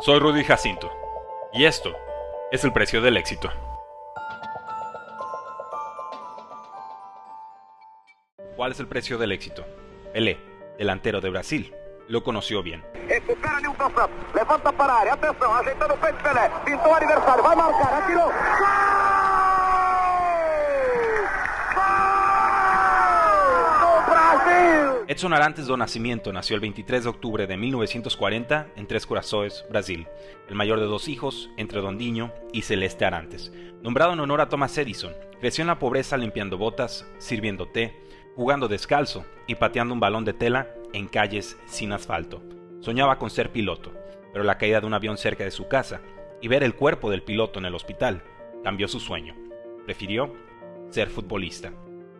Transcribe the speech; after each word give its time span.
Soy 0.00 0.18
Rudy 0.18 0.42
Jacinto 0.42 0.90
y 1.52 1.64
esto 1.64 1.94
es 2.50 2.64
el 2.64 2.72
precio 2.72 3.00
del 3.00 3.16
éxito. 3.16 3.50
¿Cuál 8.56 8.72
es 8.72 8.80
el 8.80 8.88
precio 8.88 9.16
del 9.18 9.30
éxito? 9.32 9.64
Pelé, 10.12 10.40
delantero 10.76 11.20
de 11.20 11.30
Brasil, 11.30 11.72
lo 12.08 12.24
conoció 12.24 12.62
bien. 12.62 12.82
Recupera 13.06 13.60
Nilton 13.60 13.94
Santos, 13.94 14.34
levanta 14.34 14.72
para 14.72 14.98
área, 14.98 15.12
atenção, 15.12 15.54
ajeitando 15.54 15.94
o 15.94 15.98
peito 15.98 16.22
Pelé, 16.22 16.50
pintou 16.64 16.90
o 16.90 16.94
adversário, 16.94 17.42
vai 17.44 17.56
marcar, 17.56 18.02
atirou. 18.02 18.26
Gol! 18.26 18.32
Gol 23.80 24.00
do 24.02 24.10
Brasil! 24.10 24.92
Edson 25.12 25.34
Arantes 25.34 25.66
do 25.66 25.76
Nascimento 25.76 26.32
nació 26.32 26.54
el 26.54 26.62
23 26.62 27.04
de 27.04 27.10
octubre 27.10 27.46
de 27.46 27.58
1940 27.58 28.68
en 28.76 28.86
Tres 28.86 29.04
Corazones, 29.04 29.62
Brasil, 29.68 30.06
el 30.48 30.54
mayor 30.54 30.80
de 30.80 30.86
dos 30.86 31.06
hijos 31.06 31.50
entre 31.58 31.82
Dondiño 31.82 32.32
y 32.50 32.62
Celeste 32.62 33.04
Arantes. 33.04 33.52
Nombrado 33.82 34.14
en 34.14 34.20
honor 34.20 34.40
a 34.40 34.48
Thomas 34.48 34.78
Edison, 34.78 35.12
creció 35.38 35.60
en 35.60 35.68
la 35.68 35.78
pobreza 35.78 36.16
limpiando 36.16 36.56
botas, 36.56 37.06
sirviendo 37.18 37.68
té, 37.68 37.94
jugando 38.36 38.68
descalzo 38.68 39.26
y 39.46 39.56
pateando 39.56 39.92
un 39.92 40.00
balón 40.00 40.24
de 40.24 40.32
tela 40.32 40.70
en 40.94 41.08
calles 41.08 41.58
sin 41.66 41.92
asfalto. 41.92 42.42
Soñaba 42.80 43.18
con 43.18 43.28
ser 43.28 43.52
piloto, 43.52 43.92
pero 44.32 44.44
la 44.44 44.56
caída 44.56 44.80
de 44.80 44.86
un 44.86 44.94
avión 44.94 45.18
cerca 45.18 45.44
de 45.44 45.50
su 45.50 45.68
casa 45.68 46.00
y 46.40 46.48
ver 46.48 46.62
el 46.62 46.74
cuerpo 46.74 47.10
del 47.10 47.22
piloto 47.22 47.58
en 47.58 47.66
el 47.66 47.74
hospital 47.74 48.22
cambió 48.64 48.88
su 48.88 48.98
sueño. 48.98 49.36
Prefirió 49.84 50.32
ser 50.88 51.10
futbolista. 51.10 51.70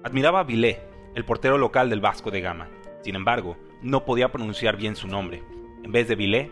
Admiraba 0.05 0.41
a 0.41 0.45
Vilé, 0.45 0.83
el 1.15 1.25
portero 1.25 1.57
local 1.57 1.89
del 1.89 2.01
Vasco 2.01 2.31
de 2.31 2.43
Gama. 2.43 2.69
Sin 3.03 3.17
embargo, 3.17 3.57
no 3.83 4.05
podía 4.05 4.31
pronunciar 4.31 4.77
bien 4.77 4.97
su 4.97 5.09
nombre. 5.09 5.43
En 5.83 5.93
vez 5.93 6.09
de 6.09 6.15
Vilé, 6.15 6.51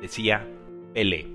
decía 0.00 0.46
Pelé. 0.94 1.26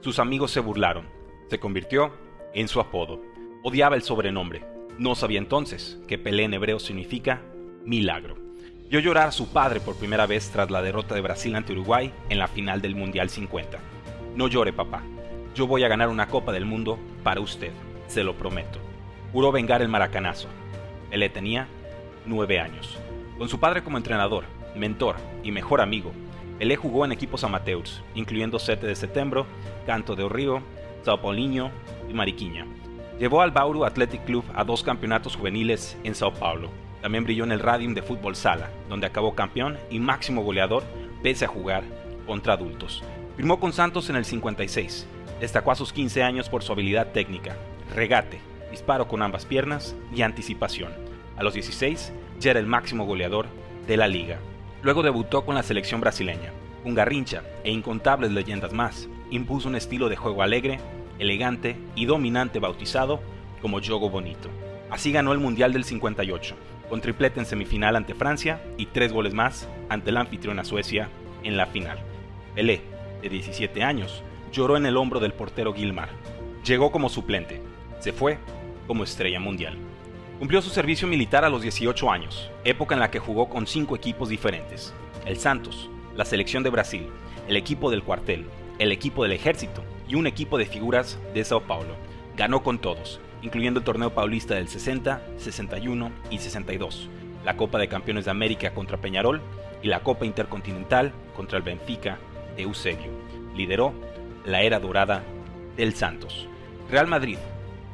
Sus 0.00 0.18
amigos 0.18 0.50
se 0.50 0.60
burlaron. 0.60 1.06
Se 1.48 1.58
convirtió 1.58 2.12
en 2.54 2.68
su 2.68 2.80
apodo. 2.80 3.20
Odiaba 3.62 3.96
el 3.96 4.02
sobrenombre. 4.02 4.64
No 4.98 5.14
sabía 5.14 5.38
entonces 5.38 6.00
que 6.06 6.18
Pelé 6.18 6.44
en 6.44 6.54
hebreo 6.54 6.78
significa 6.78 7.42
milagro. 7.84 8.36
Vio 8.88 9.00
llorar 9.00 9.28
a 9.28 9.32
su 9.32 9.52
padre 9.52 9.80
por 9.80 9.96
primera 9.96 10.26
vez 10.26 10.50
tras 10.50 10.70
la 10.70 10.82
derrota 10.82 11.14
de 11.14 11.22
Brasil 11.22 11.54
ante 11.56 11.72
Uruguay 11.72 12.12
en 12.28 12.38
la 12.38 12.46
final 12.46 12.80
del 12.82 12.94
Mundial 12.94 13.30
50. 13.30 13.78
No 14.36 14.48
llore, 14.48 14.72
papá. 14.72 15.02
Yo 15.54 15.66
voy 15.66 15.82
a 15.84 15.88
ganar 15.88 16.08
una 16.08 16.28
Copa 16.28 16.52
del 16.52 16.64
Mundo 16.64 16.98
para 17.22 17.40
usted, 17.40 17.72
se 18.06 18.22
lo 18.22 18.36
prometo. 18.36 18.78
Juró 19.32 19.50
vengar 19.50 19.82
el 19.82 19.88
maracanazo. 19.88 20.48
Pelé 21.10 21.28
tenía 21.28 21.68
nueve 22.26 22.60
años. 22.60 22.98
Con 23.42 23.48
su 23.48 23.58
padre 23.58 23.82
como 23.82 23.96
entrenador, 23.96 24.44
mentor 24.76 25.16
y 25.42 25.50
mejor 25.50 25.80
amigo, 25.80 26.12
Pelé 26.60 26.76
jugó 26.76 27.04
en 27.04 27.10
equipos 27.10 27.42
amateurs, 27.42 28.00
incluyendo 28.14 28.60
7 28.60 28.86
de 28.86 28.94
Septiembre, 28.94 29.42
Canto 29.84 30.14
de 30.14 30.28
Río, 30.28 30.62
Sao 31.04 31.20
Paulinho 31.20 31.72
y 32.08 32.14
Mariquinha. 32.14 32.68
Llevó 33.18 33.42
al 33.42 33.50
Bauru 33.50 33.84
Athletic 33.84 34.24
Club 34.26 34.44
a 34.54 34.62
dos 34.62 34.84
campeonatos 34.84 35.34
juveniles 35.34 35.98
en 36.04 36.14
Sao 36.14 36.32
Paulo. 36.32 36.70
También 37.00 37.24
brilló 37.24 37.42
en 37.42 37.50
el 37.50 37.58
Radium 37.58 37.94
de 37.94 38.02
Fútbol 38.02 38.36
Sala, 38.36 38.70
donde 38.88 39.08
acabó 39.08 39.34
campeón 39.34 39.76
y 39.90 39.98
máximo 39.98 40.44
goleador 40.44 40.84
pese 41.24 41.46
a 41.46 41.48
jugar 41.48 41.82
contra 42.28 42.52
adultos. 42.52 43.02
Firmó 43.36 43.58
con 43.58 43.72
Santos 43.72 44.08
en 44.08 44.14
el 44.14 44.24
56. 44.24 45.04
Destacó 45.40 45.72
a 45.72 45.74
sus 45.74 45.92
15 45.92 46.22
años 46.22 46.48
por 46.48 46.62
su 46.62 46.70
habilidad 46.70 47.10
técnica, 47.10 47.56
regate, 47.92 48.38
disparo 48.70 49.08
con 49.08 49.20
ambas 49.20 49.46
piernas 49.46 49.96
y 50.14 50.22
anticipación. 50.22 51.11
A 51.42 51.44
los 51.44 51.54
16 51.54 52.12
ya 52.38 52.52
era 52.52 52.60
el 52.60 52.68
máximo 52.68 53.04
goleador 53.04 53.46
de 53.88 53.96
la 53.96 54.06
liga. 54.06 54.38
Luego 54.80 55.02
debutó 55.02 55.44
con 55.44 55.56
la 55.56 55.64
selección 55.64 56.00
brasileña. 56.00 56.52
Un 56.84 56.94
garrincha 56.94 57.42
e 57.64 57.72
incontables 57.72 58.30
leyendas 58.30 58.72
más, 58.72 59.08
impuso 59.28 59.68
un 59.68 59.74
estilo 59.74 60.08
de 60.08 60.14
juego 60.14 60.44
alegre, 60.44 60.78
elegante 61.18 61.74
y 61.96 62.04
dominante 62.04 62.60
bautizado 62.60 63.20
como 63.60 63.80
Jogo 63.82 64.08
Bonito. 64.08 64.50
Así 64.88 65.10
ganó 65.10 65.32
el 65.32 65.40
Mundial 65.40 65.72
del 65.72 65.82
58, 65.82 66.54
con 66.88 67.00
triplete 67.00 67.40
en 67.40 67.46
semifinal 67.46 67.96
ante 67.96 68.14
Francia 68.14 68.62
y 68.78 68.86
tres 68.86 69.12
goles 69.12 69.34
más 69.34 69.68
ante 69.88 70.12
la 70.12 70.20
anfitriona 70.20 70.62
Suecia 70.62 71.08
en 71.42 71.56
la 71.56 71.66
final. 71.66 71.98
Pelé, 72.54 72.82
de 73.20 73.28
17 73.28 73.82
años, 73.82 74.22
lloró 74.52 74.76
en 74.76 74.86
el 74.86 74.96
hombro 74.96 75.18
del 75.18 75.32
portero 75.32 75.74
Gilmar. 75.74 76.10
Llegó 76.64 76.92
como 76.92 77.08
suplente, 77.08 77.60
se 77.98 78.12
fue 78.12 78.38
como 78.86 79.02
estrella 79.02 79.40
mundial. 79.40 79.76
Cumplió 80.42 80.60
su 80.60 80.70
servicio 80.70 81.06
militar 81.06 81.44
a 81.44 81.48
los 81.48 81.62
18 81.62 82.10
años, 82.10 82.50
época 82.64 82.96
en 82.96 83.00
la 83.00 83.12
que 83.12 83.20
jugó 83.20 83.48
con 83.48 83.68
cinco 83.68 83.94
equipos 83.94 84.28
diferentes. 84.28 84.92
El 85.24 85.38
Santos, 85.38 85.88
la 86.16 86.24
selección 86.24 86.64
de 86.64 86.70
Brasil, 86.70 87.06
el 87.46 87.56
equipo 87.56 87.92
del 87.92 88.02
cuartel, 88.02 88.46
el 88.80 88.90
equipo 88.90 89.22
del 89.22 89.30
ejército 89.30 89.84
y 90.08 90.16
un 90.16 90.26
equipo 90.26 90.58
de 90.58 90.66
figuras 90.66 91.16
de 91.32 91.44
Sao 91.44 91.60
Paulo. 91.60 91.94
Ganó 92.36 92.64
con 92.64 92.80
todos, 92.80 93.20
incluyendo 93.40 93.78
el 93.78 93.84
torneo 93.84 94.14
paulista 94.14 94.56
del 94.56 94.66
60, 94.66 95.22
61 95.36 96.10
y 96.28 96.38
62, 96.38 97.08
la 97.44 97.56
Copa 97.56 97.78
de 97.78 97.86
Campeones 97.86 98.24
de 98.24 98.32
América 98.32 98.74
contra 98.74 99.00
Peñarol 99.00 99.40
y 99.80 99.86
la 99.86 100.00
Copa 100.00 100.26
Intercontinental 100.26 101.12
contra 101.36 101.56
el 101.56 101.62
Benfica 101.62 102.18
de 102.56 102.64
Eusebio. 102.64 103.12
Lideró 103.54 103.94
la 104.44 104.62
era 104.62 104.80
dorada 104.80 105.22
del 105.76 105.94
Santos. 105.94 106.48
Real 106.90 107.06
Madrid, 107.06 107.38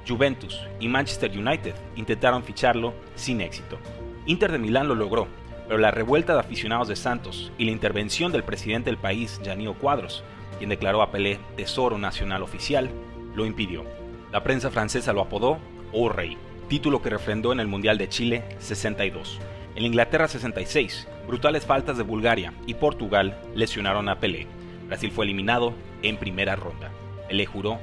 Juventus 0.08 0.60
y 0.80 0.88
Manchester 0.88 1.30
United 1.30 1.74
intentaron 1.96 2.42
ficharlo 2.42 2.94
sin 3.14 3.40
éxito. 3.40 3.78
Inter 4.26 4.52
de 4.52 4.58
Milán 4.58 4.88
lo 4.88 4.94
logró, 4.94 5.28
pero 5.66 5.78
la 5.78 5.90
revuelta 5.90 6.34
de 6.34 6.40
aficionados 6.40 6.88
de 6.88 6.96
Santos 6.96 7.52
y 7.58 7.64
la 7.66 7.72
intervención 7.72 8.32
del 8.32 8.44
presidente 8.44 8.90
del 8.90 8.98
país, 8.98 9.40
Janio 9.44 9.74
Cuadros, 9.74 10.24
quien 10.58 10.70
declaró 10.70 11.02
a 11.02 11.10
Pelé 11.10 11.38
Tesoro 11.56 11.98
Nacional 11.98 12.42
Oficial, 12.42 12.90
lo 13.34 13.46
impidió. 13.46 13.84
La 14.32 14.42
prensa 14.42 14.70
francesa 14.70 15.12
lo 15.12 15.20
apodó 15.20 15.58
O 15.92 16.08
Rey, 16.08 16.36
título 16.68 17.00
que 17.00 17.10
refrendó 17.10 17.52
en 17.52 17.60
el 17.60 17.66
Mundial 17.66 17.98
de 17.98 18.08
Chile 18.08 18.44
62. 18.58 19.38
En 19.76 19.84
Inglaterra 19.84 20.26
66, 20.26 21.06
brutales 21.26 21.64
faltas 21.64 21.96
de 21.96 22.02
Bulgaria 22.02 22.52
y 22.66 22.74
Portugal 22.74 23.40
lesionaron 23.54 24.08
a 24.08 24.18
Pelé. 24.18 24.46
Brasil 24.86 25.10
fue 25.10 25.24
eliminado 25.24 25.74
en 26.02 26.16
primera 26.16 26.56
ronda. 26.56 26.90
Pelé 27.28 27.46
juró 27.46 27.78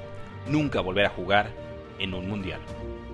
nunca 0.47 0.81
volver 0.81 1.05
a 1.05 1.09
jugar 1.09 1.64
en 1.99 2.13
un 2.13 2.27
mundial. 2.29 2.59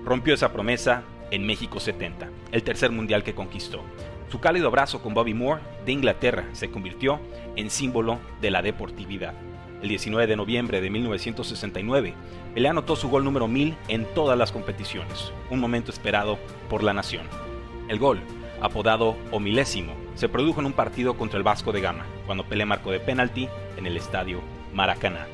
Rompió 0.04 0.34
esa 0.34 0.52
promesa 0.52 1.04
en 1.32 1.46
México 1.46 1.80
70, 1.80 2.30
el 2.52 2.64
tercer 2.64 2.92
mundial 2.92 3.24
que 3.24 3.36
conquistó. 3.36 3.82
Su 4.30 4.40
cálido 4.40 4.68
abrazo 4.68 5.02
con 5.02 5.14
Bobby 5.14 5.34
Moore 5.34 5.62
de 5.86 5.92
Inglaterra 5.92 6.46
se 6.54 6.72
convirtió 6.72 7.20
en 7.56 7.70
símbolo 7.70 8.20
de 8.40 8.52
la 8.52 8.62
deportividad. 8.62 9.34
El 9.82 9.90
19 9.90 10.28
de 10.28 10.36
noviembre 10.36 10.80
de 10.80 10.90
1969, 10.90 12.14
Pelé 12.54 12.70
anotó 12.70 12.96
su 12.96 13.10
gol 13.10 13.24
número 13.24 13.48
1000 13.48 13.76
en 13.88 14.06
todas 14.14 14.38
las 14.38 14.52
competiciones, 14.52 15.34
un 15.50 15.60
momento 15.60 15.92
esperado 15.92 16.38
por 16.70 16.84
la 16.84 16.94
nación. 16.94 17.26
El 17.88 17.98
gol, 17.98 18.20
apodado 18.62 19.18
o 19.32 19.40
milésimo, 19.40 19.94
se 20.16 20.30
produjo 20.30 20.60
en 20.60 20.68
un 20.68 20.74
partido 20.74 21.16
contra 21.16 21.38
el 21.38 21.44
Vasco 21.44 21.72
de 21.72 21.82
Gama, 21.82 22.06
cuando 22.26 22.46
Pelé 22.46 22.66
marcó 22.66 22.92
de 22.92 23.00
penalti 23.00 23.50
en 23.78 23.86
el 23.86 23.98
estadio 23.98 24.42
Maracaná. 24.74 25.28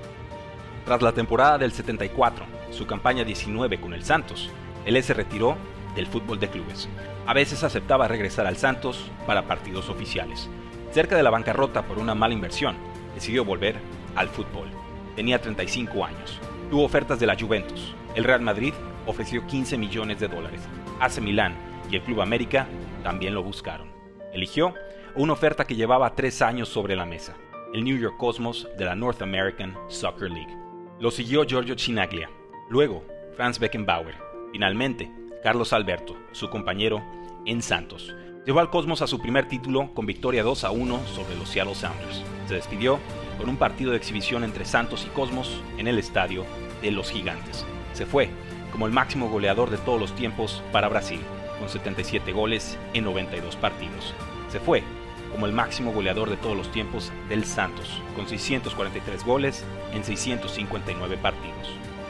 Tras 0.86 1.02
la 1.02 1.12
temporada 1.12 1.58
del 1.58 1.74
74, 1.74 2.46
su 2.78 2.86
campaña 2.86 3.24
19 3.24 3.82
con 3.82 3.94
el 3.94 4.04
Santos, 4.04 4.50
Pelé 4.86 5.02
se 5.02 5.14
retiró 5.14 5.58
del 5.96 6.08
fútbol 6.08 6.40
de 6.40 6.48
clubes. 6.48 6.88
A 7.26 7.34
veces 7.34 7.64
aceptaba 7.64 8.08
regresar 8.08 8.48
al 8.48 8.56
Santos 8.56 9.12
para 9.26 9.48
partidos 9.48 9.90
oficiales. 9.90 10.50
Cerca 10.92 11.18
de 11.18 11.24
la 11.24 11.30
bancarrota 11.30 11.82
por 11.82 12.00
una 12.00 12.16
mala 12.16 12.34
inversión, 12.34 12.78
decidió 13.14 13.44
volver 13.44 13.76
al 14.16 14.30
fútbol. 14.30 14.70
Tenía 15.16 15.42
35 15.42 16.06
años. 16.06 16.40
Tuvo 16.70 16.86
ofertas 16.86 17.20
de 17.20 17.26
la 17.26 17.38
Juventus. 17.38 17.94
El 18.16 18.24
Real 18.24 18.42
Madrid 18.42 18.74
ofreció 19.06 19.46
15 19.46 19.78
millones 19.78 20.20
de 20.20 20.28
dólares. 20.28 20.62
AC 21.02 21.20
Milán 21.20 21.56
y 21.92 21.96
el 21.98 22.04
Club 22.04 22.22
América 22.22 22.68
también 23.04 23.34
lo 23.34 23.44
buscaron. 23.44 23.90
Eligió 24.32 24.74
una 25.16 25.34
oferta 25.34 25.66
que 25.66 25.76
llevaba 25.76 26.16
tres 26.16 26.42
años 26.42 26.70
sobre 26.70 26.96
la 26.96 27.06
mesa, 27.06 27.36
el 27.74 27.84
New 27.84 27.98
York 27.98 28.16
Cosmos 28.18 28.70
de 28.78 28.86
la 28.86 28.96
North 28.96 29.22
American 29.22 29.76
Soccer 29.88 30.30
League. 30.30 30.56
Lo 31.00 31.12
siguió 31.12 31.44
Giorgio 31.44 31.76
Chinaglia, 31.76 32.30
luego 32.70 33.04
Franz 33.36 33.60
Beckenbauer, 33.60 34.16
finalmente 34.52 35.12
Carlos 35.44 35.74
Alberto, 35.74 36.16
su 36.32 36.50
compañero 36.50 37.04
en 37.46 37.62
Santos. 37.62 38.16
Llevó 38.46 38.60
al 38.60 38.70
Cosmos 38.70 39.02
a 39.02 39.08
su 39.08 39.20
primer 39.20 39.48
título 39.48 39.94
con 39.94 40.06
victoria 40.06 40.44
2 40.44 40.64
a 40.64 40.72
1 40.72 41.08
sobre 41.08 41.36
los 41.36 41.50
Seattle 41.50 41.76
Sounders. 41.76 42.24
Se 42.48 42.56
despidió 42.56 43.00
con 43.38 43.50
un 43.50 43.58
partido 43.58 43.92
de 43.92 43.98
exhibición 43.98 44.44
entre 44.44 44.66
Santos 44.66 45.06
y 45.06 45.10
Cosmos 45.10 45.62
en 45.78 45.88
el 45.88 46.00
estadio 46.00 46.46
de 46.82 46.92
los 46.92 47.12
Gigantes. 47.12 47.66
Se 47.94 48.06
fue 48.06 48.30
como 48.72 48.86
el 48.86 48.94
máximo 48.94 49.30
goleador 49.30 49.70
de 49.70 49.78
todos 49.78 50.00
los 50.00 50.14
tiempos 50.16 50.64
para 50.72 50.90
Brasil, 50.90 51.20
con 51.60 51.70
77 51.70 52.32
goles 52.32 52.78
en 52.94 53.04
92 53.06 53.56
partidos. 53.56 54.14
Se 54.50 54.60
fue 54.60 54.84
como 55.32 55.46
el 55.46 55.52
máximo 55.52 55.92
goleador 55.92 56.30
de 56.30 56.38
todos 56.38 56.56
los 56.56 56.72
tiempos 56.72 57.12
del 57.30 57.44
Santos, 57.44 58.02
con 58.16 58.28
643 58.28 59.26
goles 59.26 59.66
en 59.94 60.04
659 60.04 61.18
partidos. 61.18 61.68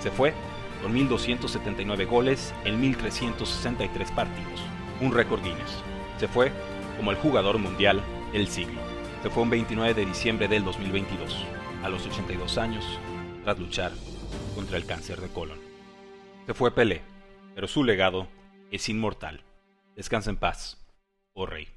Se 0.08 0.14
fue 0.14 0.34
con 0.82 0.96
1.279 0.96 2.08
goles 2.08 2.54
en 2.64 2.82
1.363 2.82 4.16
partidos, 4.16 4.62
un 5.02 5.12
récord 5.12 5.44
Guinness. 5.44 5.84
Se 6.18 6.30
fue 6.30 6.50
como 6.96 7.12
el 7.12 7.18
jugador 7.18 7.58
mundial 7.58 8.02
del 8.32 8.48
siglo. 8.48 8.80
Se 9.22 9.30
fue 9.30 9.44
un 9.44 9.50
29 9.50 9.94
de 9.94 10.06
diciembre 10.06 10.48
del 10.48 10.64
2022, 10.64 11.44
a 11.84 11.90
los 11.90 12.06
82 12.06 12.58
años 12.58 12.86
tras 13.44 13.60
luchar 13.60 13.92
contra 14.56 14.78
el 14.78 14.86
cáncer 14.86 15.20
de 15.20 15.28
colon. 15.28 15.60
Se 16.46 16.54
fue 16.54 16.72
Pelé, 16.72 17.02
pero 17.54 17.68
su 17.68 17.84
legado 17.84 18.30
es 18.72 18.88
inmortal. 18.88 19.44
Descansa 19.98 20.30
en 20.30 20.38
paz, 20.38 20.78
oh 21.34 21.46
rey. 21.46 21.77